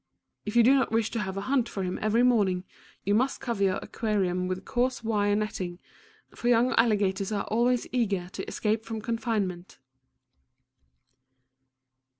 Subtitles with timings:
[0.47, 2.63] If you do not wish to have a hunt for him every morning,
[3.03, 5.79] you must cover your aquarium with coarse wire netting,
[6.33, 9.77] for young alligators are always eager to escape from confinement.